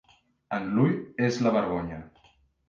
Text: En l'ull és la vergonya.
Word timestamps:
En 0.55 0.63
l'ull 0.77 0.95
és 1.27 1.37
la 1.49 1.53
vergonya. 1.59 2.01